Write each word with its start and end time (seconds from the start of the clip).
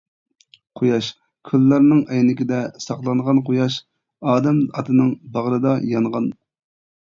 قۇياش 0.79 1.09
كۈنلەرنىڭ 1.49 1.99
ئەينىكىدە 2.15 2.63
ساقلانغان 2.87 3.43
قۇياش، 3.51 3.77
ئادەم 4.33 4.65
ئاتىنىڭ 4.71 5.15
باغرىدا 5.39 5.79
يانغان. 5.95 6.35